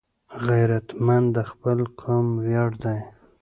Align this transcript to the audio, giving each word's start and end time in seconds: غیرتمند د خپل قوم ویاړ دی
غیرتمند 0.47 1.27
د 1.35 1.37
خپل 1.51 1.79
قوم 2.01 2.27
ویاړ 2.45 2.71
دی 2.83 2.99